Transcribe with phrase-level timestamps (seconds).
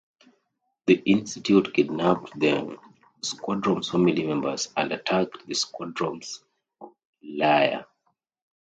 [0.87, 2.75] The Institute kidnapped the
[3.21, 6.43] Squadron's family members and attacked the Squadron's
[7.21, 7.85] lair.